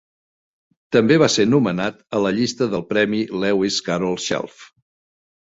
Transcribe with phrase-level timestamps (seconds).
[0.95, 4.67] També va ser nomenat a la llista del Premi Lewis Carroll Shelf.